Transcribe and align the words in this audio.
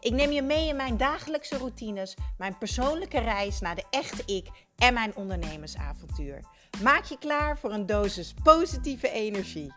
Ik 0.00 0.12
neem 0.12 0.30
je 0.30 0.42
mee 0.42 0.68
in 0.68 0.76
mijn 0.76 0.96
dagelijkse 0.96 1.56
routines, 1.56 2.16
mijn 2.36 2.58
persoonlijke 2.58 3.18
reis 3.18 3.60
naar 3.60 3.74
de 3.74 3.84
echte 3.90 4.22
ik 4.34 4.46
en 4.76 4.94
mijn 4.94 5.16
ondernemersavontuur. 5.16 6.44
Maak 6.82 7.04
je 7.04 7.18
klaar 7.18 7.58
voor 7.58 7.72
een 7.72 7.86
dosis 7.86 8.34
positieve 8.42 9.10
energie. 9.10 9.72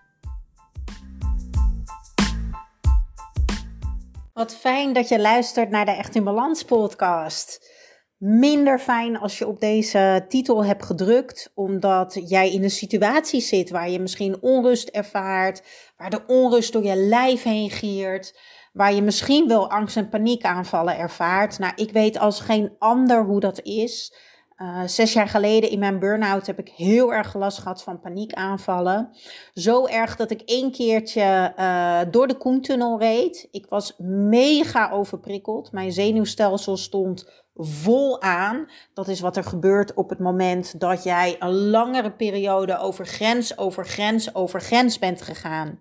Wat 4.33 4.55
fijn 4.55 4.93
dat 4.93 5.07
je 5.07 5.19
luistert 5.19 5.69
naar 5.69 5.85
de 5.85 5.91
Echt 5.91 6.15
in 6.15 6.23
Balans 6.23 6.63
podcast. 6.63 7.69
Minder 8.17 8.79
fijn 8.79 9.17
als 9.17 9.37
je 9.37 9.47
op 9.47 9.59
deze 9.59 10.25
titel 10.27 10.65
hebt 10.65 10.85
gedrukt, 10.85 11.51
omdat 11.53 12.21
jij 12.25 12.51
in 12.51 12.63
een 12.63 12.71
situatie 12.71 13.41
zit 13.41 13.69
waar 13.69 13.89
je 13.89 13.99
misschien 13.99 14.41
onrust 14.41 14.87
ervaart, 14.87 15.61
waar 15.97 16.09
de 16.09 16.23
onrust 16.27 16.73
door 16.73 16.83
je 16.83 16.95
lijf 16.95 17.43
heen 17.43 17.69
giert, 17.69 18.39
waar 18.71 18.93
je 18.93 19.01
misschien 19.01 19.47
wel 19.47 19.69
angst- 19.69 19.97
en 19.97 20.09
paniekaanvallen 20.09 20.97
ervaart. 20.97 21.59
Nou, 21.59 21.73
ik 21.75 21.91
weet 21.91 22.19
als 22.19 22.39
geen 22.39 22.75
ander 22.79 23.25
hoe 23.25 23.39
dat 23.39 23.61
is. 23.61 24.13
Uh, 24.61 24.81
zes 24.85 25.13
jaar 25.13 25.27
geleden 25.27 25.69
in 25.69 25.79
mijn 25.79 25.99
burn-out 25.99 26.47
heb 26.47 26.59
ik 26.59 26.69
heel 26.69 27.13
erg 27.13 27.35
last 27.35 27.57
gehad 27.57 27.83
van 27.83 27.99
paniekaanvallen. 27.99 29.09
Zo 29.53 29.85
erg 29.85 30.15
dat 30.15 30.31
ik 30.31 30.41
één 30.41 30.71
keertje 30.71 31.53
uh, 31.59 31.99
door 32.11 32.27
de 32.27 32.37
Koentunnel 32.37 32.99
reed. 32.99 33.47
Ik 33.51 33.65
was 33.69 33.93
mega 33.97 34.91
overprikkeld. 34.91 35.71
Mijn 35.71 35.91
zenuwstelsel 35.91 36.77
stond 36.77 37.43
vol 37.55 38.21
aan. 38.21 38.65
Dat 38.93 39.07
is 39.07 39.19
wat 39.19 39.37
er 39.37 39.43
gebeurt 39.43 39.93
op 39.93 40.09
het 40.09 40.19
moment 40.19 40.79
dat 40.79 41.03
jij 41.03 41.35
een 41.39 41.53
langere 41.53 42.11
periode 42.11 42.77
over 42.77 43.05
grens, 43.05 43.57
over 43.57 43.85
grens, 43.85 44.35
over 44.35 44.61
grens 44.61 44.99
bent 44.99 45.21
gegaan. 45.21 45.79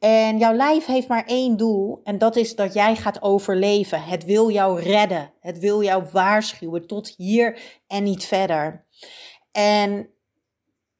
En 0.00 0.38
jouw 0.38 0.54
lijf 0.54 0.86
heeft 0.86 1.08
maar 1.08 1.24
één 1.26 1.56
doel 1.56 2.00
en 2.04 2.18
dat 2.18 2.36
is 2.36 2.54
dat 2.54 2.74
jij 2.74 2.96
gaat 2.96 3.22
overleven. 3.22 4.02
Het 4.02 4.24
wil 4.24 4.50
jou 4.50 4.80
redden. 4.80 5.32
Het 5.40 5.58
wil 5.58 5.82
jou 5.82 6.04
waarschuwen 6.12 6.86
tot 6.86 7.14
hier 7.16 7.58
en 7.86 8.02
niet 8.02 8.24
verder. 8.24 8.84
En 9.52 10.10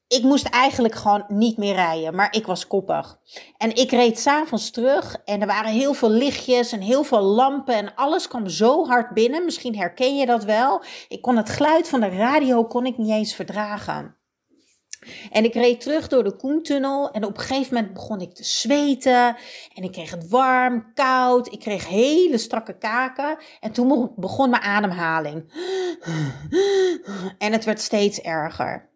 ik 0.09 0.23
moest 0.23 0.47
eigenlijk 0.47 0.95
gewoon 0.95 1.25
niet 1.29 1.57
meer 1.57 1.75
rijden, 1.75 2.15
maar 2.15 2.35
ik 2.35 2.47
was 2.47 2.67
koppig. 2.67 3.19
En 3.57 3.75
ik 3.75 3.91
reed 3.91 4.19
s'avonds 4.19 4.71
terug 4.71 5.17
en 5.25 5.41
er 5.41 5.47
waren 5.47 5.73
heel 5.73 5.95
veel 5.95 6.11
lichtjes 6.11 6.73
en 6.73 6.81
heel 6.81 7.05
veel 7.05 7.23
lampen 7.23 7.75
en 7.75 7.95
alles 7.95 8.29
kwam 8.29 8.49
zo 8.49 8.87
hard 8.87 9.15
binnen. 9.15 9.45
Misschien 9.45 9.77
herken 9.77 10.17
je 10.17 10.27
dat 10.27 10.45
wel. 10.45 10.83
Ik 11.09 11.23
kon 11.23 11.37
het 11.37 11.51
geluid 11.51 11.89
van 11.89 12.01
de 12.01 12.09
radio 12.09 12.65
kon 12.65 12.87
ik 12.87 12.99
niet 12.99 13.11
eens 13.11 13.35
verdragen. 13.35 14.20
En 15.31 15.45
ik 15.45 15.55
reed 15.55 15.81
terug 15.81 16.09
door 16.09 16.25
de 16.25 16.37
Koentunnel 16.37 17.11
en 17.11 17.25
op 17.25 17.37
een 17.37 17.45
gegeven 17.45 17.75
moment 17.75 17.93
begon 17.93 18.21
ik 18.21 18.35
te 18.35 18.45
zweten. 18.45 19.37
En 19.75 19.83
ik 19.83 19.93
kreeg 19.93 20.11
het 20.11 20.29
warm, 20.29 20.93
koud, 20.95 21.53
ik 21.53 21.59
kreeg 21.59 21.89
hele 21.89 22.39
strakke 22.39 22.79
kaken. 22.79 23.39
En 23.61 23.73
toen 23.73 24.13
begon 24.17 24.51
mijn 24.51 24.63
ademhaling. 24.63 25.53
En 27.39 27.53
het 27.53 27.65
werd 27.65 27.81
steeds 27.81 28.21
erger. 28.21 28.89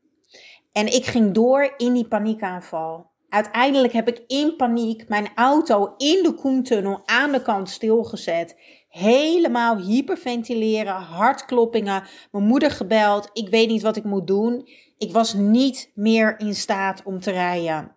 En 0.72 0.86
ik 0.94 1.04
ging 1.04 1.32
door 1.32 1.74
in 1.76 1.92
die 1.92 2.08
paniekaanval. 2.08 3.12
Uiteindelijk 3.28 3.92
heb 3.92 4.08
ik 4.08 4.22
in 4.26 4.56
paniek 4.56 5.08
mijn 5.08 5.28
auto 5.34 5.94
in 5.96 6.22
de 6.22 6.34
Koentunnel 6.34 7.02
aan 7.04 7.32
de 7.32 7.42
kant 7.42 7.68
stilgezet. 7.68 8.56
Helemaal 8.88 9.76
hyperventileren, 9.76 10.94
hartkloppingen, 10.94 12.02
mijn 12.30 12.44
moeder 12.44 12.70
gebeld. 12.70 13.30
Ik 13.32 13.48
weet 13.48 13.68
niet 13.68 13.82
wat 13.82 13.96
ik 13.96 14.04
moet 14.04 14.26
doen. 14.26 14.68
Ik 14.98 15.12
was 15.12 15.34
niet 15.34 15.90
meer 15.94 16.38
in 16.38 16.54
staat 16.54 17.02
om 17.04 17.20
te 17.20 17.30
rijden. 17.30 17.96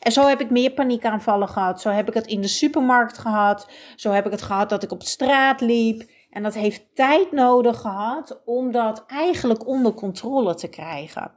En 0.00 0.12
zo 0.12 0.26
heb 0.26 0.40
ik 0.40 0.50
meer 0.50 0.70
paniekaanvallen 0.70 1.48
gehad. 1.48 1.80
Zo 1.80 1.90
heb 1.90 2.08
ik 2.08 2.14
het 2.14 2.26
in 2.26 2.40
de 2.40 2.48
supermarkt 2.48 3.18
gehad. 3.18 3.70
Zo 3.96 4.10
heb 4.10 4.26
ik 4.26 4.32
het 4.32 4.42
gehad 4.42 4.68
dat 4.68 4.82
ik 4.82 4.92
op 4.92 5.02
straat 5.02 5.60
liep. 5.60 6.10
En 6.30 6.42
dat 6.42 6.54
heeft 6.54 6.94
tijd 6.94 7.32
nodig 7.32 7.80
gehad 7.80 8.42
om 8.44 8.72
dat 8.72 9.04
eigenlijk 9.06 9.66
onder 9.66 9.94
controle 9.94 10.54
te 10.54 10.68
krijgen. 10.68 11.32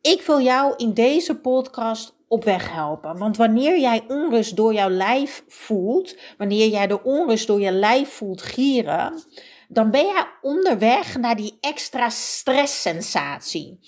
Ik 0.00 0.22
wil 0.22 0.40
jou 0.40 0.74
in 0.76 0.94
deze 0.94 1.36
podcast 1.40 2.16
op 2.28 2.44
weg 2.44 2.72
helpen. 2.72 3.18
Want 3.18 3.36
wanneer 3.36 3.80
jij 3.80 4.04
onrust 4.08 4.56
door 4.56 4.74
jouw 4.74 4.88
lijf 4.88 5.44
voelt, 5.48 6.16
wanneer 6.38 6.68
jij 6.68 6.86
de 6.86 7.02
onrust 7.02 7.46
door 7.46 7.60
je 7.60 7.72
lijf 7.72 8.08
voelt 8.08 8.42
gieren, 8.42 9.22
dan 9.68 9.90
ben 9.90 10.06
je 10.06 10.26
onderweg 10.40 11.16
naar 11.16 11.36
die 11.36 11.58
extra 11.60 12.08
stresssensatie. 12.08 13.78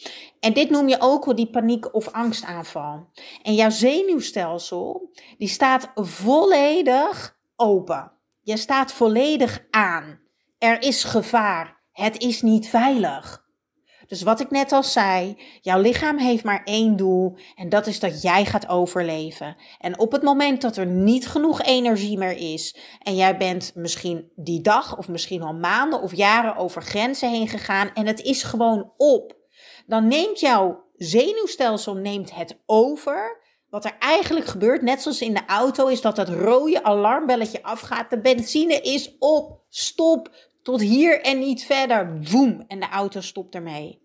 En 0.41 0.53
dit 0.53 0.71
noem 0.71 0.89
je 0.89 1.01
ook 1.01 1.25
wel 1.25 1.35
die 1.35 1.51
paniek- 1.51 1.95
of 1.95 2.09
angstaanval. 2.09 3.09
En 3.43 3.55
jouw 3.55 3.71
zenuwstelsel, 3.71 5.11
die 5.39 5.49
staat 5.49 5.91
volledig 5.95 7.39
open. 7.57 8.13
Je 8.41 8.57
staat 8.57 8.93
volledig 8.93 9.67
aan. 9.71 10.21
Er 10.59 10.83
is 10.83 11.05
gevaar. 11.05 11.81
Het 11.93 12.23
is 12.23 12.43
niet 12.43 12.69
veilig. 12.69 13.49
Dus 14.11 14.23
wat 14.23 14.41
ik 14.41 14.51
net 14.51 14.73
al 14.73 14.83
zei, 14.83 15.37
jouw 15.61 15.81
lichaam 15.81 16.19
heeft 16.19 16.45
maar 16.45 16.63
één 16.65 16.97
doel 16.97 17.37
en 17.57 17.69
dat 17.69 17.87
is 17.87 18.01
dat 18.01 18.23
jij 18.23 18.45
gaat 18.45 18.69
overleven. 18.69 19.57
En 19.79 19.99
op 19.99 20.13
het 20.13 20.23
moment 20.23 20.63
dat 20.63 20.77
er 20.77 20.87
niet 20.87 21.29
genoeg 21.29 21.63
energie 21.63 22.19
meer 22.19 22.53
is 22.53 22.77
en 23.03 23.17
jij 23.17 23.37
bent 23.37 23.73
misschien 23.75 24.31
die 24.37 24.61
dag 24.61 24.99
of 24.99 25.09
misschien 25.09 25.43
al 25.43 25.55
maanden 25.55 26.01
of 26.01 26.15
jaren 26.15 26.57
over 26.57 26.83
grenzen 26.83 27.31
heen 27.31 27.49
gegaan 27.49 27.91
en 27.95 28.07
het 28.07 28.21
is 28.21 28.43
gewoon 28.43 28.93
op, 28.97 29.37
dan 29.87 30.09
neemt 30.09 30.41
jouw 30.41 30.85
zenuwstelsel 30.97 31.95
neemt 31.95 32.35
het 32.35 32.59
over. 32.67 33.39
Wat 33.69 33.85
er 33.85 33.97
eigenlijk 33.99 34.47
gebeurt, 34.47 34.83
net 34.83 35.03
zoals 35.03 35.21
in 35.21 35.35
de 35.35 35.47
auto, 35.47 35.87
is 35.87 36.01
dat 36.01 36.17
het 36.17 36.29
rode 36.29 36.83
alarmbelletje 36.83 37.63
afgaat. 37.63 38.11
De 38.11 38.21
benzine 38.21 38.81
is 38.81 39.17
op. 39.19 39.61
Stop. 39.69 40.31
Tot 40.63 40.81
hier 40.81 41.21
en 41.21 41.39
niet 41.39 41.65
verder. 41.65 42.19
Woem. 42.31 42.65
En 42.67 42.81
de 42.81 42.89
auto 42.89 43.21
stopt 43.21 43.55
ermee. 43.55 44.01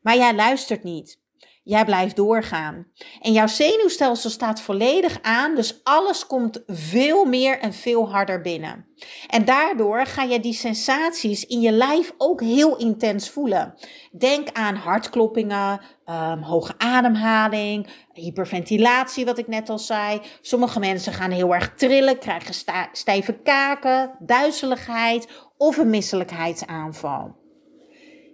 Maar 0.00 0.16
jij 0.16 0.34
luistert 0.34 0.82
niet. 0.82 1.20
Jij 1.62 1.84
blijft 1.84 2.16
doorgaan. 2.16 2.86
En 3.20 3.32
jouw 3.32 3.46
zenuwstelsel 3.46 4.30
staat 4.30 4.60
volledig 4.60 5.18
aan, 5.22 5.54
dus 5.54 5.80
alles 5.84 6.26
komt 6.26 6.62
veel 6.66 7.24
meer 7.24 7.58
en 7.58 7.72
veel 7.72 8.10
harder 8.10 8.40
binnen. 8.40 8.86
En 9.26 9.44
daardoor 9.44 10.06
ga 10.06 10.22
je 10.22 10.40
die 10.40 10.52
sensaties 10.52 11.46
in 11.46 11.60
je 11.60 11.72
lijf 11.72 12.14
ook 12.18 12.40
heel 12.40 12.76
intens 12.76 13.30
voelen. 13.30 13.74
Denk 14.18 14.48
aan 14.52 14.74
hartkloppingen, 14.74 15.80
um, 16.06 16.42
hoge 16.42 16.74
ademhaling, 16.78 17.86
hyperventilatie, 18.12 19.24
wat 19.24 19.38
ik 19.38 19.48
net 19.48 19.68
al 19.68 19.78
zei. 19.78 20.20
Sommige 20.40 20.78
mensen 20.78 21.12
gaan 21.12 21.30
heel 21.30 21.54
erg 21.54 21.74
trillen, 21.74 22.18
krijgen 22.18 22.54
stijve 22.92 23.32
kaken, 23.32 24.16
duizeligheid 24.18 25.28
of 25.60 25.76
een 25.76 25.90
misselijkheidsaanval. 25.90 27.36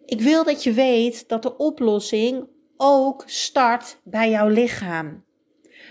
Ik 0.04 0.20
wil 0.20 0.44
dat 0.44 0.62
je 0.62 0.72
weet 0.72 1.28
dat 1.28 1.42
de 1.42 1.56
oplossing 1.56 2.48
ook 2.76 3.22
start 3.26 4.00
bij 4.04 4.30
jouw 4.30 4.48
lichaam. 4.48 5.24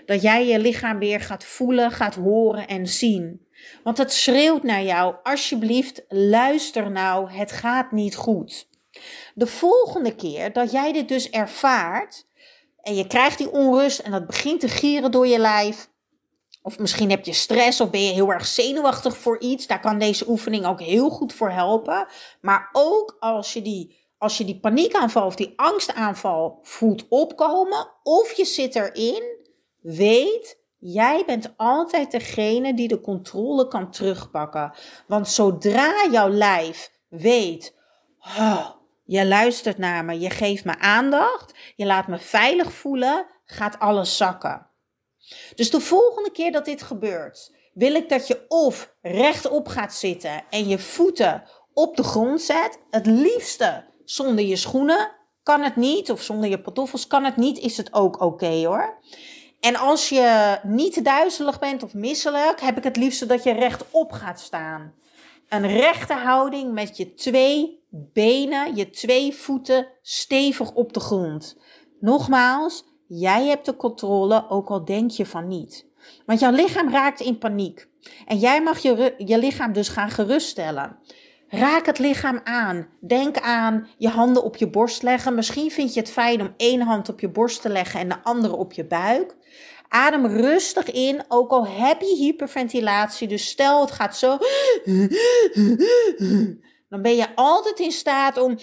Dat 0.05 0.21
jij 0.21 0.47
je 0.47 0.59
lichaam 0.59 0.99
weer 0.99 1.19
gaat 1.19 1.43
voelen, 1.43 1.91
gaat 1.91 2.15
horen 2.15 2.67
en 2.67 2.87
zien. 2.87 3.47
Want 3.83 3.97
het 3.97 4.13
schreeuwt 4.13 4.63
naar 4.63 4.83
jou, 4.83 5.15
alsjeblieft, 5.23 6.05
luister 6.07 6.91
nou, 6.91 7.31
het 7.31 7.51
gaat 7.51 7.91
niet 7.91 8.15
goed. 8.15 8.69
De 9.33 9.47
volgende 9.47 10.15
keer 10.15 10.53
dat 10.53 10.71
jij 10.71 10.93
dit 10.93 11.07
dus 11.07 11.29
ervaart 11.29 12.27
en 12.81 12.95
je 12.95 13.07
krijgt 13.07 13.37
die 13.37 13.51
onrust 13.51 13.99
en 13.99 14.11
dat 14.11 14.25
begint 14.25 14.59
te 14.59 14.67
gieren 14.67 15.11
door 15.11 15.27
je 15.27 15.39
lijf, 15.39 15.89
of 16.65 16.79
misschien 16.79 17.09
heb 17.09 17.25
je 17.25 17.33
stress 17.33 17.81
of 17.81 17.89
ben 17.89 18.03
je 18.03 18.13
heel 18.13 18.31
erg 18.31 18.45
zenuwachtig 18.45 19.17
voor 19.17 19.39
iets, 19.39 19.67
daar 19.67 19.79
kan 19.79 19.99
deze 19.99 20.29
oefening 20.29 20.65
ook 20.65 20.81
heel 20.81 21.09
goed 21.09 21.33
voor 21.33 21.49
helpen. 21.49 22.07
Maar 22.41 22.69
ook 22.71 23.17
als 23.19 23.53
je 23.53 23.61
die 23.61 24.03
als 24.17 24.37
je 24.37 24.45
die 24.45 24.59
paniekaanval 24.59 25.25
of 25.25 25.35
die 25.35 25.53
angstaanval 25.55 26.59
voelt 26.61 27.05
opkomen, 27.09 27.87
of 28.03 28.31
je 28.31 28.45
zit 28.45 28.75
erin, 28.75 29.23
weet, 29.81 30.59
jij 30.77 31.23
bent 31.25 31.53
altijd 31.57 32.11
degene 32.11 32.73
die 32.73 32.87
de 32.87 33.01
controle 33.01 33.67
kan 33.67 33.91
terugpakken. 33.91 34.73
Want 35.07 35.27
zodra 35.27 36.07
jouw 36.11 36.29
lijf 36.29 36.91
weet, 37.09 37.75
oh, 38.19 38.69
je 39.03 39.25
luistert 39.25 39.77
naar 39.77 40.05
me, 40.05 40.19
je 40.19 40.29
geeft 40.29 40.65
me 40.65 40.79
aandacht, 40.79 41.53
je 41.75 41.85
laat 41.85 42.07
me 42.07 42.17
veilig 42.17 42.73
voelen, 42.73 43.25
gaat 43.45 43.79
alles 43.79 44.17
zakken. 44.17 44.73
Dus 45.55 45.69
de 45.69 45.79
volgende 45.79 46.31
keer 46.31 46.51
dat 46.51 46.65
dit 46.65 46.81
gebeurt, 46.81 47.51
wil 47.73 47.95
ik 47.95 48.09
dat 48.09 48.27
je 48.27 48.45
of 48.47 48.93
rechtop 49.01 49.67
gaat 49.67 49.93
zitten 49.93 50.43
en 50.49 50.67
je 50.67 50.79
voeten 50.79 51.43
op 51.73 51.95
de 51.95 52.03
grond 52.03 52.41
zet, 52.41 52.79
het 52.89 53.05
liefste 53.05 53.85
zonder 54.05 54.45
je 54.45 54.55
schoenen. 54.55 55.11
Kan 55.43 55.61
het 55.61 55.75
niet, 55.75 56.11
of 56.11 56.21
zonder 56.21 56.49
je 56.49 56.61
pantoffels 56.61 57.07
kan 57.07 57.23
het 57.23 57.35
niet, 57.35 57.59
is 57.59 57.77
het 57.77 57.93
ook 57.93 58.21
oké 58.21 58.65
hoor. 58.65 58.97
En 59.59 59.75
als 59.75 60.09
je 60.09 60.59
niet 60.63 61.03
duizelig 61.03 61.59
bent 61.59 61.83
of 61.83 61.93
misselijk, 61.93 62.61
heb 62.61 62.77
ik 62.77 62.83
het 62.83 62.97
liefst 62.97 63.27
dat 63.27 63.43
je 63.43 63.53
rechtop 63.53 64.11
gaat 64.11 64.39
staan. 64.39 64.93
Een 65.49 65.67
rechte 65.67 66.13
houding 66.13 66.73
met 66.73 66.97
je 66.97 67.13
twee 67.13 67.83
benen, 67.89 68.75
je 68.75 68.89
twee 68.89 69.33
voeten 69.33 69.87
stevig 70.01 70.71
op 70.73 70.93
de 70.93 70.99
grond. 70.99 71.57
Nogmaals, 71.99 72.83
jij 73.07 73.45
hebt 73.45 73.65
de 73.65 73.75
controle, 73.75 74.45
ook 74.49 74.69
al 74.69 74.85
denk 74.85 75.11
je 75.11 75.25
van 75.25 75.47
niet. 75.47 75.85
Want 76.25 76.39
jouw 76.39 76.51
lichaam 76.51 76.89
raakt 76.89 77.19
in 77.19 77.37
paniek. 77.37 77.87
En 78.25 78.37
jij 78.37 78.61
mag 78.61 78.79
je, 78.79 79.13
je 79.17 79.37
lichaam 79.37 79.73
dus 79.73 79.89
gaan 79.89 80.09
geruststellen. 80.09 80.97
Raak 81.47 81.85
het 81.85 81.99
lichaam 81.99 82.39
aan. 82.43 82.87
Denk 82.99 83.39
aan 83.39 83.87
je 83.97 84.09
handen 84.09 84.43
op 84.43 84.55
je 84.55 84.69
borst 84.69 85.03
leggen. 85.03 85.35
Misschien 85.35 85.71
vind 85.71 85.93
je 85.93 85.99
het 85.99 86.11
fijn 86.11 86.41
om 86.41 86.53
één 86.57 86.81
hand 86.81 87.09
op 87.09 87.19
je 87.19 87.29
borst 87.29 87.61
te 87.61 87.69
leggen 87.69 87.99
en 87.99 88.09
de 88.09 88.23
andere 88.23 88.55
op 88.55 88.73
je 88.73 88.85
buik. 88.85 89.35
Adem 89.89 90.25
rustig 90.25 90.91
in, 90.91 91.23
ook 91.27 91.51
al 91.51 91.67
heb 91.67 92.01
je 92.01 92.15
hyperventilatie. 92.15 93.27
Dus 93.27 93.47
stel 93.47 93.81
het 93.81 93.91
gaat 93.91 94.17
zo. 94.17 94.37
Dan 96.89 97.01
ben 97.01 97.15
je 97.15 97.27
altijd 97.35 97.79
in 97.79 97.91
staat 97.91 98.37
om 98.37 98.57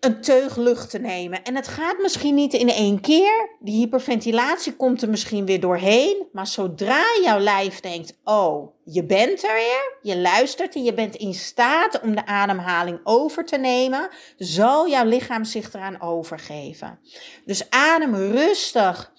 een 0.00 0.20
teug 0.20 0.56
lucht 0.56 0.90
te 0.90 0.98
nemen. 0.98 1.44
En 1.44 1.56
het 1.56 1.68
gaat 1.68 1.98
misschien 1.98 2.34
niet 2.34 2.52
in 2.52 2.68
één 2.68 3.00
keer. 3.00 3.56
Die 3.60 3.78
hyperventilatie 3.78 4.76
komt 4.76 5.02
er 5.02 5.08
misschien 5.08 5.46
weer 5.46 5.60
doorheen. 5.60 6.26
Maar 6.32 6.46
zodra 6.46 7.04
jouw 7.22 7.38
lijf 7.38 7.80
denkt: 7.80 8.18
oh, 8.24 8.74
je 8.84 9.04
bent 9.04 9.44
er 9.44 9.54
weer, 9.54 9.98
je 10.02 10.18
luistert 10.18 10.74
en 10.74 10.82
je 10.82 10.94
bent 10.94 11.16
in 11.16 11.34
staat 11.34 12.00
om 12.00 12.14
de 12.14 12.26
ademhaling 12.26 13.00
over 13.04 13.44
te 13.44 13.56
nemen, 13.56 14.08
zal 14.36 14.88
jouw 14.88 15.04
lichaam 15.04 15.44
zich 15.44 15.72
eraan 15.72 16.00
overgeven. 16.00 16.98
Dus 17.44 17.70
adem 17.70 18.14
rustig. 18.14 19.12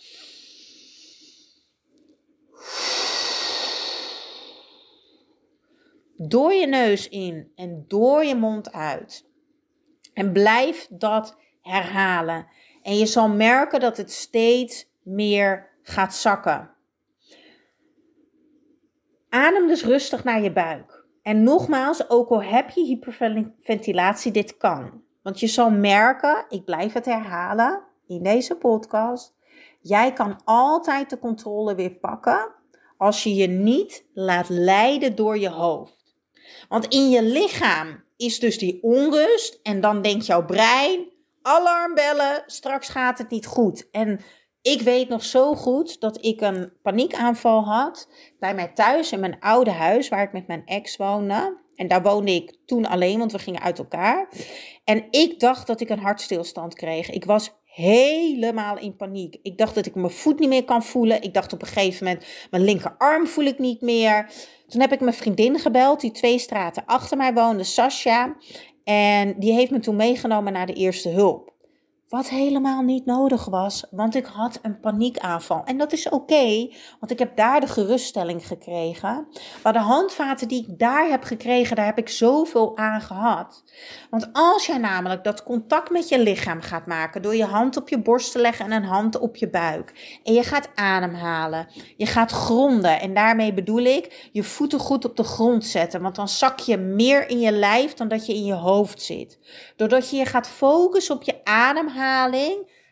Door 6.18 6.54
je 6.54 6.68
neus 6.68 7.10
in 7.10 7.52
en 7.56 7.86
door 7.88 8.26
je 8.26 8.36
mond 8.36 8.72
uit. 8.72 9.30
En 10.14 10.32
blijf 10.32 10.88
dat 10.90 11.38
herhalen. 11.62 12.48
En 12.84 12.98
je 12.98 13.06
zal 13.06 13.30
merken 13.30 13.80
dat 13.80 13.98
het 13.98 14.12
steeds 14.12 14.90
meer 15.04 15.70
gaat 15.82 16.16
zakken. 16.16 16.70
Adem 19.30 19.68
dus 19.68 19.84
rustig 19.84 20.24
naar 20.24 20.42
je 20.42 20.52
buik. 20.52 21.06
En 21.22 21.44
nogmaals, 21.44 22.10
ook 22.10 22.30
al 22.30 22.44
heb 22.44 22.70
je 22.70 22.84
hyperventilatie, 22.84 24.32
dit 24.32 24.58
kan. 24.58 25.04
Want 25.22 25.40
je 25.40 25.48
zal 25.48 25.72
merken, 25.72 26.46
ik 26.50 26.66
blijf 26.66 26.94
het 26.94 27.06
herhalen 27.06 27.82
in 28.08 28.24
deze 28.24 28.56
podcast. 28.56 29.36
Jij 29.82 30.14
kan 30.14 30.40
altijd 30.44 31.10
de 31.10 31.20
controle 31.20 31.76
weer 31.76 31.92
pakken 31.92 32.52
als 32.98 33.24
je 33.24 33.36
je 33.36 33.48
niet 33.48 34.06
laat 34.14 34.50
leiden 34.50 35.16
door 35.16 35.38
je 35.38 35.50
hoofd. 35.50 36.16
Want 36.70 36.88
in 36.88 37.10
je 37.10 37.24
lichaam 37.24 38.04
is 38.22 38.40
dus 38.40 38.58
die 38.58 38.84
onrust. 38.84 39.60
En 39.64 39.82
dan 39.82 40.02
denkt 40.02 40.26
jouw 40.26 40.46
brein: 40.46 41.12
alarmbellen, 41.42 42.44
straks 42.46 42.90
gaat 42.90 43.18
het 43.18 43.30
niet 43.30 43.46
goed. 43.46 43.90
En 43.92 44.20
ik 44.62 44.82
weet 44.82 45.10
nog 45.10 45.24
zo 45.24 45.56
goed 45.56 46.00
dat 46.00 46.26
ik 46.26 46.42
een 46.42 46.74
paniekaanval 46.82 47.64
had 47.64 48.10
bij 48.40 48.56
mij 48.56 48.68
thuis 48.68 49.12
in 49.12 49.20
mijn 49.20 49.40
oude 49.40 49.72
huis, 49.72 50.10
waar 50.10 50.24
ik 50.24 50.34
met 50.34 50.48
mijn 50.48 50.66
ex 50.66 50.98
woonde. 50.98 51.60
En 51.76 51.88
daar 51.88 52.02
woonde 52.02 52.32
ik 52.32 52.58
toen 52.66 52.86
alleen, 52.86 53.20
want 53.20 53.32
we 53.32 53.40
gingen 53.40 53.62
uit 53.62 53.80
elkaar. 53.80 54.30
En 54.84 55.08
ik 55.10 55.40
dacht 55.40 55.68
dat 55.68 55.82
ik 55.82 55.90
een 55.90 56.00
hartstilstand 56.00 56.74
kreeg. 56.74 57.10
Ik 57.10 57.26
was 57.26 57.61
helemaal 57.74 58.78
in 58.78 58.96
paniek. 58.96 59.38
Ik 59.42 59.58
dacht 59.58 59.76
dat 59.76 59.86
ik 59.86 59.96
mijn 59.96 60.12
voet 60.12 60.40
niet 60.40 60.50
meer 60.50 60.64
kan 60.64 60.84
voelen. 60.84 61.22
Ik 61.22 61.34
dacht 61.34 61.54
op 61.54 61.62
een 61.62 61.68
gegeven 61.68 62.06
moment, 62.06 62.26
mijn 62.52 62.64
linkerarm 62.64 63.28
voel 63.28 63.46
ik 63.46 63.60
niet 63.60 63.82
meer. 63.82 64.32
Toen 64.68 64.82
heb 64.82 64.92
ik 64.92 65.00
mijn 65.00 65.16
vriendin 65.16 65.60
gebeld, 65.60 66.02
die 66.02 66.12
twee 66.12 66.40
straten 66.40 66.86
achter 66.86 67.18
mij 67.18 67.34
woonde, 67.34 67.64
Sascha. 67.64 68.36
En 68.84 69.40
die 69.40 69.54
heeft 69.54 69.72
me 69.72 69.80
toen 69.80 69.96
meegenomen 69.96 70.54
naar 70.54 70.66
de 70.66 70.74
eerste 70.74 71.10
hulp. 71.10 71.51
Wat 72.12 72.30
helemaal 72.30 72.82
niet 72.82 73.06
nodig 73.06 73.46
was, 73.46 73.84
want 73.92 74.16
ik 74.16 74.26
had 74.26 74.60
een 74.62 74.80
paniekaanval. 74.80 75.64
En 75.66 75.78
dat 75.78 75.92
is 75.92 76.10
oké, 76.10 76.70
want 77.00 77.12
ik 77.12 77.20
heb 77.20 77.36
daar 77.36 77.60
de 77.60 77.68
geruststelling 77.68 78.48
gekregen. 78.48 79.28
Maar 79.64 79.74
de 79.74 79.80
handvaten 79.80 80.48
die 80.48 80.68
ik 80.68 80.80
daar 80.80 81.10
heb 81.10 81.24
gekregen, 81.24 81.76
daar 81.76 81.86
heb 81.86 81.98
ik 81.98 82.10
zoveel 82.10 82.78
aan 82.78 83.02
gehad. 83.02 83.64
Want 84.10 84.30
als 84.34 84.66
jij 84.66 84.78
namelijk 84.78 85.24
dat 85.24 85.44
contact 85.44 85.90
met 85.90 86.10
je 86.10 86.20
lichaam 86.20 86.62
gaat 86.62 86.86
maken 86.86 87.22
door 87.22 87.36
je 87.36 87.46
hand 87.46 87.78
op 87.78 87.90
je 87.90 88.00
borst 88.00 88.32
te 88.32 88.40
leggen 88.40 88.66
en 88.66 88.72
een 88.72 88.90
hand 88.90 89.20
op 89.20 89.36
je 89.36 89.50
buik. 89.50 90.20
En 90.24 90.34
je 90.34 90.44
gaat 90.44 90.70
ademhalen, 90.76 91.68
je 91.98 92.06
gaat 92.06 92.32
gronden. 92.32 93.00
En 93.00 93.14
daarmee 93.14 93.54
bedoel 93.54 93.84
ik 93.84 94.30
je 94.32 94.44
voeten 94.44 94.80
goed 94.80 95.06
op 95.06 95.16
de 95.16 95.24
grond 95.24 95.66
zetten, 95.66 96.02
want 96.02 96.16
dan 96.16 96.28
zak 96.28 96.60
je 96.60 96.78
meer 96.78 97.30
in 97.30 97.40
je 97.40 97.52
lijf 97.52 97.94
dan 97.94 98.08
dat 98.08 98.26
je 98.26 98.34
in 98.34 98.46
je 98.46 98.54
hoofd 98.54 99.02
zit. 99.02 99.40
Doordat 99.76 100.10
je 100.10 100.18
je 100.18 100.26
gaat 100.26 100.48
focussen 100.48 101.16
op 101.16 101.24
je 101.24 101.44
ademhaling 101.44 102.00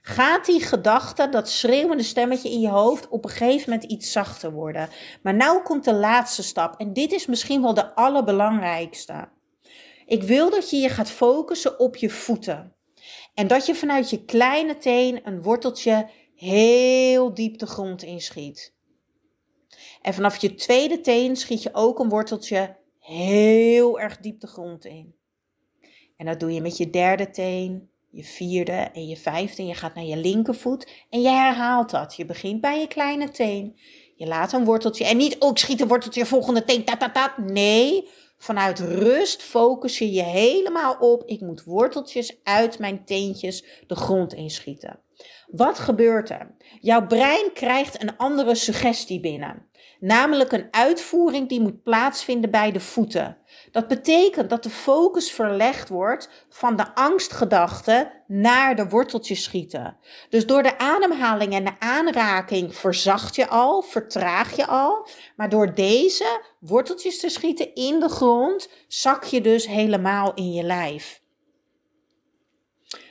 gaat 0.01 0.45
die 0.45 0.61
gedachte, 0.61 1.29
dat 1.29 1.50
schreeuwende 1.50 2.03
stemmetje 2.03 2.50
in 2.50 2.59
je 2.59 2.69
hoofd, 2.69 3.07
op 3.09 3.23
een 3.23 3.29
gegeven 3.29 3.69
moment 3.69 3.91
iets 3.91 4.11
zachter 4.11 4.51
worden. 4.51 4.89
Maar 5.23 5.35
nou 5.35 5.61
komt 5.61 5.83
de 5.83 5.94
laatste 5.94 6.44
stap 6.44 6.79
en 6.79 6.94
dit 6.94 7.11
is 7.11 7.25
misschien 7.25 7.61
wel 7.61 7.73
de 7.73 7.95
allerbelangrijkste. 7.95 9.29
Ik 10.06 10.23
wil 10.23 10.50
dat 10.50 10.69
je 10.69 10.77
je 10.77 10.89
gaat 10.89 11.11
focussen 11.11 11.79
op 11.79 11.95
je 11.95 12.09
voeten. 12.09 12.75
En 13.33 13.47
dat 13.47 13.65
je 13.65 13.75
vanuit 13.75 14.09
je 14.09 14.25
kleine 14.25 14.77
teen 14.77 15.19
een 15.23 15.41
worteltje 15.41 16.09
heel 16.35 17.33
diep 17.33 17.57
de 17.57 17.65
grond 17.65 18.03
inschiet. 18.03 18.73
En 20.01 20.13
vanaf 20.13 20.38
je 20.38 20.55
tweede 20.55 21.01
teen 21.01 21.35
schiet 21.35 21.63
je 21.63 21.69
ook 21.73 22.00
een 22.00 22.09
worteltje 22.09 22.77
heel 23.00 24.00
erg 24.00 24.17
diep 24.17 24.39
de 24.39 24.47
grond 24.47 24.85
in. 24.85 25.15
En 26.17 26.25
dat 26.25 26.39
doe 26.39 26.53
je 26.53 26.62
met 26.62 26.77
je 26.77 26.89
derde 26.89 27.29
teen, 27.29 27.88
je 28.11 28.23
vierde 28.23 28.89
en 28.94 29.07
je 29.07 29.17
vijfde. 29.17 29.61
En 29.61 29.67
je 29.67 29.75
gaat 29.75 29.95
naar 29.95 30.03
je 30.03 30.17
linkervoet 30.17 30.88
en 31.09 31.21
je 31.21 31.29
herhaalt 31.29 31.89
dat. 31.89 32.15
Je 32.15 32.25
begint 32.25 32.61
bij 32.61 32.79
je 32.79 32.88
kleine 32.88 33.29
teen. 33.29 33.79
Je 34.15 34.27
laat 34.27 34.53
een 34.53 34.65
worteltje. 34.65 35.06
En 35.06 35.17
niet, 35.17 35.35
ook 35.39 35.50
oh, 35.50 35.56
schiet 35.56 35.81
een 35.81 35.88
worteltje, 35.88 36.25
volgende 36.25 36.63
teen, 36.63 36.83
ta, 36.83 36.97
ta, 36.97 37.11
ta. 37.11 37.33
Nee, 37.38 38.07
vanuit 38.38 38.79
rust 38.79 39.41
focus 39.41 39.97
je 39.97 40.11
je 40.11 40.23
helemaal 40.23 40.95
op. 41.00 41.23
Ik 41.25 41.41
moet 41.41 41.63
worteltjes 41.63 42.39
uit 42.44 42.79
mijn 42.79 43.06
teentjes 43.06 43.84
de 43.88 43.95
grond 43.95 44.34
inschieten. 44.34 45.00
Wat 45.47 45.79
gebeurt 45.79 46.29
er? 46.29 46.55
Jouw 46.79 47.07
brein 47.07 47.53
krijgt 47.53 48.01
een 48.01 48.17
andere 48.17 48.55
suggestie 48.55 49.19
binnen. 49.19 49.67
Namelijk 49.99 50.51
een 50.51 50.67
uitvoering 50.71 51.49
die 51.49 51.61
moet 51.61 51.83
plaatsvinden 51.83 52.51
bij 52.51 52.71
de 52.71 52.79
voeten. 52.79 53.38
Dat 53.71 53.88
betekent 53.88 54.49
dat 54.49 54.63
de 54.63 54.69
focus 54.69 55.31
verlegd 55.31 55.89
wordt 55.89 56.45
van 56.49 56.75
de 56.75 56.95
angstgedachte 56.95 58.11
naar 58.27 58.75
de 58.75 58.89
worteltjes 58.89 59.43
schieten. 59.43 59.97
Dus 60.29 60.45
door 60.45 60.63
de 60.63 60.77
ademhaling 60.77 61.53
en 61.53 61.65
de 61.65 61.79
aanraking 61.79 62.75
verzacht 62.75 63.35
je 63.35 63.47
al, 63.47 63.81
vertraag 63.81 64.55
je 64.55 64.67
al. 64.67 65.07
Maar 65.35 65.49
door 65.49 65.73
deze 65.73 66.41
worteltjes 66.59 67.19
te 67.19 67.29
schieten 67.29 67.73
in 67.73 67.99
de 67.99 68.09
grond, 68.09 68.69
zak 68.88 69.23
je 69.23 69.41
dus 69.41 69.67
helemaal 69.67 70.33
in 70.33 70.51
je 70.51 70.63
lijf. 70.63 71.21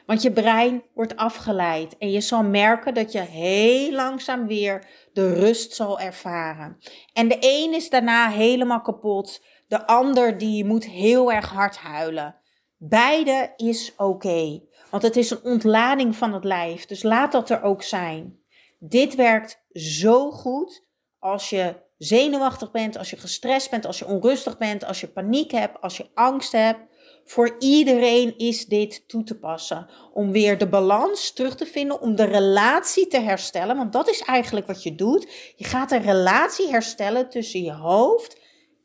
Want 0.08 0.22
je 0.22 0.32
brein 0.32 0.82
wordt 0.94 1.16
afgeleid 1.16 1.96
en 1.98 2.10
je 2.10 2.20
zal 2.20 2.42
merken 2.42 2.94
dat 2.94 3.12
je 3.12 3.20
heel 3.20 3.92
langzaam 3.92 4.46
weer 4.46 4.86
de 5.12 5.34
rust 5.34 5.74
zal 5.74 6.00
ervaren. 6.00 6.78
En 7.12 7.28
de 7.28 7.36
een 7.40 7.74
is 7.74 7.90
daarna 7.90 8.28
helemaal 8.28 8.80
kapot, 8.80 9.44
de 9.66 9.86
ander 9.86 10.38
die 10.38 10.64
moet 10.64 10.84
heel 10.84 11.32
erg 11.32 11.48
hard 11.48 11.76
huilen. 11.76 12.36
Beide 12.76 13.52
is 13.56 13.92
oké, 13.96 14.60
want 14.90 15.02
het 15.02 15.16
is 15.16 15.30
een 15.30 15.42
ontlading 15.42 16.16
van 16.16 16.32
het 16.32 16.44
lijf, 16.44 16.86
dus 16.86 17.02
laat 17.02 17.32
dat 17.32 17.50
er 17.50 17.62
ook 17.62 17.82
zijn. 17.82 18.38
Dit 18.78 19.14
werkt 19.14 19.64
zo 19.72 20.30
goed 20.30 20.86
als 21.18 21.50
je 21.50 21.74
zenuwachtig 21.98 22.70
bent, 22.70 22.98
als 22.98 23.10
je 23.10 23.16
gestrest 23.16 23.70
bent, 23.70 23.86
als 23.86 23.98
je 23.98 24.06
onrustig 24.06 24.58
bent, 24.58 24.84
als 24.84 25.00
je 25.00 25.08
paniek 25.08 25.50
hebt, 25.50 25.80
als 25.80 25.96
je 25.96 26.10
angst 26.14 26.52
hebt. 26.52 26.87
Voor 27.28 27.56
iedereen 27.58 28.38
is 28.38 28.66
dit 28.66 29.08
toe 29.08 29.22
te 29.22 29.38
passen. 29.38 29.86
Om 30.12 30.32
weer 30.32 30.58
de 30.58 30.68
balans 30.68 31.32
terug 31.32 31.56
te 31.56 31.66
vinden, 31.66 32.00
om 32.00 32.16
de 32.16 32.24
relatie 32.24 33.06
te 33.06 33.20
herstellen. 33.20 33.76
Want 33.76 33.92
dat 33.92 34.08
is 34.08 34.20
eigenlijk 34.20 34.66
wat 34.66 34.82
je 34.82 34.94
doet. 34.94 35.52
Je 35.56 35.64
gaat 35.64 35.90
een 35.90 36.02
relatie 36.02 36.68
herstellen 36.68 37.28
tussen 37.28 37.62
je 37.62 37.72
hoofd 37.72 38.40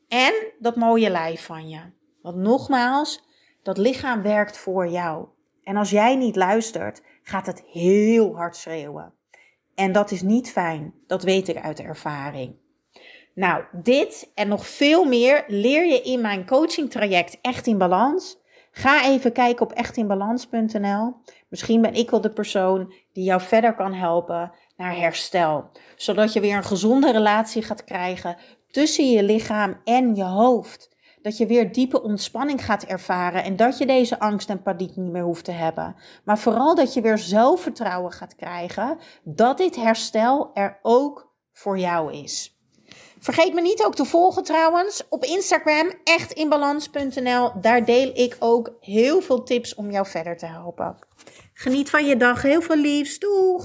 en 0.08 0.34
dat 0.60 0.76
mooie 0.76 1.10
lijf 1.10 1.46
van 1.46 1.70
je. 1.70 1.82
Want 2.22 2.36
nogmaals, 2.36 3.24
dat 3.62 3.78
lichaam 3.78 4.22
werkt 4.22 4.58
voor 4.58 4.88
jou. 4.88 5.28
En 5.64 5.76
als 5.76 5.90
jij 5.90 6.16
niet 6.16 6.36
luistert, 6.36 7.02
gaat 7.22 7.46
het 7.46 7.64
heel 7.72 8.36
hard 8.36 8.56
schreeuwen. 8.56 9.14
En 9.76 9.92
dat 9.92 10.12
is 10.12 10.22
niet 10.22 10.52
fijn. 10.52 10.94
Dat 11.08 11.24
weet 11.24 11.48
ik 11.48 11.58
uit 11.58 11.80
ervaring. 11.80 12.56
Nou, 13.36 13.64
dit 13.72 14.32
en 14.36 14.48
nog 14.48 14.68
veel 14.68 15.06
meer 15.06 15.44
leer 15.48 15.86
je 15.86 16.02
in 16.02 16.22
mijn 16.22 16.46
coaching 16.46 16.92
traject 16.92 17.38
Echt 17.42 17.68
in 17.68 17.78
Balans. 17.78 18.42
Ga 18.72 19.06
even 19.06 19.32
kijken 19.32 19.66
op 19.66 19.72
echtinbalans.nl. 19.72 21.16
Misschien 21.50 21.82
ben 21.82 21.94
ik 21.94 22.10
wel 22.10 22.22
de 22.22 22.34
persoon 22.34 22.94
die 23.12 23.24
jou 23.24 23.42
verder 23.42 23.76
kan 23.76 23.94
helpen 23.94 24.52
naar 24.78 24.98
herstel. 24.98 25.70
Zodat 25.96 26.34
je 26.34 26.40
weer 26.40 26.56
een 26.56 26.64
gezonde 26.64 27.12
relatie 27.12 27.62
gaat 27.62 27.84
krijgen 27.84 28.38
tussen 28.68 29.10
je 29.10 29.24
lichaam 29.24 29.82
en 29.84 30.16
je 30.16 30.24
hoofd. 30.24 30.92
Dat 31.22 31.38
je 31.38 31.46
weer 31.46 31.72
diepe 31.72 32.02
ontspanning 32.02 32.66
gaat 32.66 32.84
ervaren 32.84 33.44
en 33.44 33.56
dat 33.56 33.78
je 33.78 33.86
deze 33.86 34.20
angst 34.20 34.50
en 34.50 34.62
paniek 34.62 34.96
niet 34.96 35.12
meer 35.12 35.24
hoeft 35.24 35.46
te 35.46 35.52
hebben. 35.52 35.96
Maar 36.24 36.40
vooral 36.40 36.76
dat 36.76 36.94
je 36.94 37.02
weer 37.02 37.18
zelfvertrouwen 37.18 38.12
gaat 38.12 38.36
krijgen 38.36 38.98
dat 39.24 39.58
dit 39.58 39.76
herstel 39.76 40.52
er 40.54 40.80
ook 40.82 41.34
voor 41.52 41.80
jou 41.80 42.14
is. 42.14 42.53
Vergeet 43.24 43.54
me 43.54 43.62
niet 43.62 43.84
ook 43.84 43.96
te 43.96 44.06
volgen 44.06 44.44
trouwens 44.44 45.04
op 45.10 45.24
Instagram, 45.24 45.92
echtinbalans.nl. 46.04 47.52
Daar 47.62 47.86
deel 47.86 48.12
ik 48.14 48.36
ook 48.40 48.72
heel 48.80 49.22
veel 49.22 49.44
tips 49.44 49.76
om 49.76 49.92
jou 49.92 50.08
verder 50.08 50.38
te 50.38 50.46
helpen. 50.46 50.98
Geniet 51.54 51.90
van 51.90 52.06
je 52.06 52.18
dag, 52.18 52.42
heel 52.42 52.62
veel 52.62 52.76
liefs, 52.76 53.20
doeg! 53.20 53.62